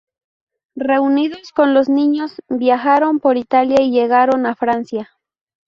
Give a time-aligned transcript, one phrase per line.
[0.77, 5.11] Reunidos con los niños, viajaron por Italia y llegaron a Francia.